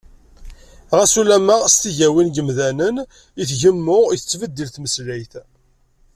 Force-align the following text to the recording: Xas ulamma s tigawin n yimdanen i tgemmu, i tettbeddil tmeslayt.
Xas 0.99 1.13
ulamma 1.21 1.57
s 1.73 1.75
tigawin 1.81 2.27
n 2.31 2.33
yimdanen 2.35 2.97
i 3.41 3.43
tgemmu, 3.49 3.99
i 4.09 4.15
tettbeddil 4.17 4.69
tmeslayt. 4.71 5.33